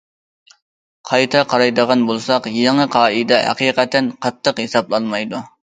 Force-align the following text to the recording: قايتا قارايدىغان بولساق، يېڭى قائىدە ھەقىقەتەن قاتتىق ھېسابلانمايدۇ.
قايتا 1.09 1.43
قارايدىغان 1.51 2.07
بولساق، 2.09 2.49
يېڭى 2.55 2.89
قائىدە 2.97 3.41
ھەقىقەتەن 3.47 4.13
قاتتىق 4.27 4.67
ھېسابلانمايدۇ. 4.67 5.47